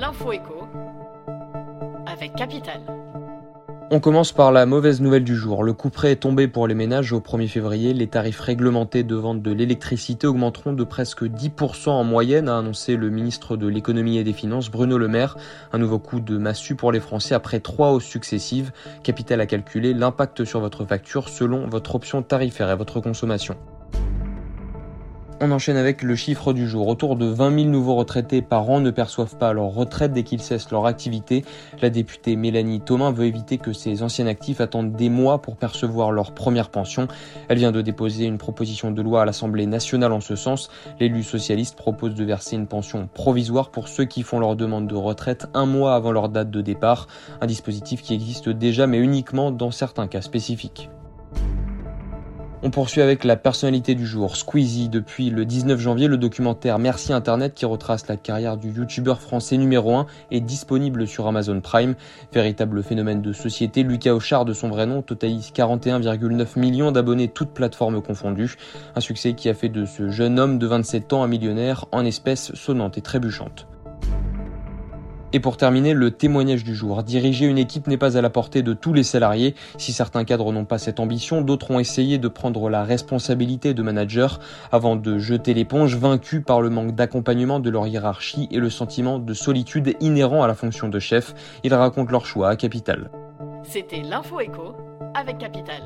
L'info 0.00 0.32
écho 0.32 0.66
avec 2.06 2.34
Capital. 2.34 2.80
On 3.90 4.00
commence 4.00 4.32
par 4.32 4.50
la 4.50 4.64
mauvaise 4.64 5.02
nouvelle 5.02 5.24
du 5.24 5.36
jour. 5.36 5.62
Le 5.62 5.74
coup 5.74 5.90
près 5.90 6.12
est 6.12 6.22
tombé 6.22 6.48
pour 6.48 6.66
les 6.66 6.74
ménages 6.74 7.12
au 7.12 7.20
1er 7.20 7.48
février. 7.48 7.92
Les 7.92 8.06
tarifs 8.06 8.40
réglementés 8.40 9.02
de 9.02 9.14
vente 9.14 9.42
de 9.42 9.52
l'électricité 9.52 10.26
augmenteront 10.26 10.72
de 10.72 10.84
presque 10.84 11.24
10% 11.24 11.90
en 11.90 12.04
moyenne, 12.04 12.48
a 12.48 12.56
annoncé 12.56 12.96
le 12.96 13.10
ministre 13.10 13.58
de 13.58 13.66
l'économie 13.66 14.16
et 14.16 14.24
des 14.24 14.32
finances 14.32 14.70
Bruno 14.70 14.96
Le 14.96 15.08
Maire. 15.08 15.36
Un 15.74 15.78
nouveau 15.78 15.98
coup 15.98 16.20
de 16.20 16.38
massue 16.38 16.76
pour 16.76 16.92
les 16.92 17.00
Français 17.00 17.34
après 17.34 17.60
trois 17.60 17.90
hausses 17.90 18.06
successives. 18.06 18.72
Capital 19.02 19.38
a 19.42 19.46
calculé 19.46 19.92
l'impact 19.92 20.46
sur 20.46 20.60
votre 20.60 20.86
facture 20.86 21.28
selon 21.28 21.66
votre 21.66 21.94
option 21.94 22.22
tarifaire 22.22 22.70
et 22.70 22.76
votre 22.76 23.00
consommation. 23.00 23.56
On 25.42 25.52
enchaîne 25.52 25.78
avec 25.78 26.02
le 26.02 26.14
chiffre 26.16 26.52
du 26.52 26.68
jour. 26.68 26.86
Autour 26.88 27.16
de 27.16 27.24
20 27.24 27.60
000 27.60 27.70
nouveaux 27.70 27.94
retraités 27.94 28.42
par 28.42 28.68
an 28.68 28.78
ne 28.78 28.90
perçoivent 28.90 29.38
pas 29.38 29.54
leur 29.54 29.68
retraite 29.68 30.12
dès 30.12 30.22
qu'ils 30.22 30.42
cessent 30.42 30.70
leur 30.70 30.84
activité. 30.84 31.46
La 31.80 31.88
députée 31.88 32.36
Mélanie 32.36 32.82
Thomas 32.82 33.10
veut 33.10 33.24
éviter 33.24 33.56
que 33.56 33.72
ces 33.72 34.02
anciens 34.02 34.26
actifs 34.26 34.60
attendent 34.60 34.92
des 34.92 35.08
mois 35.08 35.40
pour 35.40 35.56
percevoir 35.56 36.12
leur 36.12 36.32
première 36.32 36.68
pension. 36.68 37.08
Elle 37.48 37.56
vient 37.56 37.72
de 37.72 37.80
déposer 37.80 38.26
une 38.26 38.36
proposition 38.36 38.90
de 38.90 39.00
loi 39.00 39.22
à 39.22 39.24
l'Assemblée 39.24 39.64
nationale 39.64 40.12
en 40.12 40.20
ce 40.20 40.36
sens. 40.36 40.68
L'élu 41.00 41.22
socialiste 41.22 41.74
propose 41.74 42.14
de 42.14 42.24
verser 42.24 42.56
une 42.56 42.66
pension 42.66 43.08
provisoire 43.14 43.70
pour 43.70 43.88
ceux 43.88 44.04
qui 44.04 44.22
font 44.22 44.40
leur 44.40 44.56
demande 44.56 44.88
de 44.88 44.94
retraite 44.94 45.46
un 45.54 45.64
mois 45.64 45.94
avant 45.94 46.12
leur 46.12 46.28
date 46.28 46.50
de 46.50 46.60
départ. 46.60 47.08
Un 47.40 47.46
dispositif 47.46 48.02
qui 48.02 48.12
existe 48.12 48.50
déjà 48.50 48.86
mais 48.86 48.98
uniquement 48.98 49.50
dans 49.50 49.70
certains 49.70 50.06
cas 50.06 50.20
spécifiques. 50.20 50.90
On 52.62 52.68
poursuit 52.68 53.00
avec 53.00 53.24
la 53.24 53.36
personnalité 53.36 53.94
du 53.94 54.06
jour, 54.06 54.36
Squeezie. 54.36 54.90
Depuis 54.90 55.30
le 55.30 55.46
19 55.46 55.80
janvier, 55.80 56.08
le 56.08 56.18
documentaire 56.18 56.78
Merci 56.78 57.14
Internet 57.14 57.54
qui 57.54 57.64
retrace 57.64 58.06
la 58.06 58.18
carrière 58.18 58.58
du 58.58 58.70
youtubeur 58.70 59.22
français 59.22 59.56
numéro 59.56 59.96
1 59.96 60.04
est 60.30 60.42
disponible 60.42 61.06
sur 61.06 61.26
Amazon 61.26 61.62
Prime. 61.62 61.94
Véritable 62.34 62.82
phénomène 62.82 63.22
de 63.22 63.32
société, 63.32 63.82
Lucas 63.82 64.12
Auchard 64.12 64.44
de 64.44 64.52
son 64.52 64.68
vrai 64.68 64.84
nom 64.84 65.00
totalise 65.00 65.52
41,9 65.52 66.58
millions 66.58 66.92
d'abonnés 66.92 67.28
toutes 67.28 67.54
plateformes 67.54 68.02
confondues. 68.02 68.56
Un 68.94 69.00
succès 69.00 69.32
qui 69.32 69.48
a 69.48 69.54
fait 69.54 69.70
de 69.70 69.86
ce 69.86 70.10
jeune 70.10 70.38
homme 70.38 70.58
de 70.58 70.66
27 70.66 71.14
ans 71.14 71.22
un 71.22 71.28
millionnaire 71.28 71.86
en 71.92 72.04
espèces 72.04 72.54
sonnantes 72.54 72.98
et 72.98 73.02
trébuchantes. 73.02 73.66
Et 75.32 75.40
pour 75.40 75.56
terminer, 75.56 75.94
le 75.94 76.10
témoignage 76.10 76.64
du 76.64 76.74
jour. 76.74 77.02
Diriger 77.04 77.46
une 77.46 77.58
équipe 77.58 77.86
n'est 77.86 77.96
pas 77.96 78.16
à 78.16 78.20
la 78.20 78.30
portée 78.30 78.62
de 78.62 78.72
tous 78.72 78.92
les 78.92 79.04
salariés. 79.04 79.54
Si 79.78 79.92
certains 79.92 80.24
cadres 80.24 80.52
n'ont 80.52 80.64
pas 80.64 80.78
cette 80.78 80.98
ambition, 80.98 81.40
d'autres 81.40 81.70
ont 81.70 81.78
essayé 81.78 82.18
de 82.18 82.28
prendre 82.28 82.68
la 82.68 82.82
responsabilité 82.82 83.72
de 83.72 83.82
manager 83.82 84.40
avant 84.72 84.96
de 84.96 85.18
jeter 85.18 85.54
l'éponge, 85.54 85.96
vaincus 85.96 86.42
par 86.44 86.60
le 86.60 86.70
manque 86.70 86.96
d'accompagnement 86.96 87.60
de 87.60 87.70
leur 87.70 87.86
hiérarchie 87.86 88.48
et 88.50 88.58
le 88.58 88.70
sentiment 88.70 89.18
de 89.18 89.34
solitude 89.34 89.94
inhérent 90.00 90.42
à 90.42 90.48
la 90.48 90.54
fonction 90.54 90.88
de 90.88 90.98
chef. 90.98 91.34
Ils 91.62 91.74
racontent 91.74 92.10
leur 92.10 92.26
choix 92.26 92.48
à 92.48 92.56
Capital. 92.56 93.10
C'était 93.62 94.02
l'info 94.02 94.40
écho 94.40 94.74
avec 95.14 95.38
Capital. 95.38 95.82